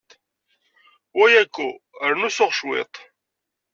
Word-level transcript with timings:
Wa 1.17 1.25
ayako, 1.29 1.67
rnu 2.09 2.29
suɣ 2.35 2.51
cwiṭ. 2.57 2.93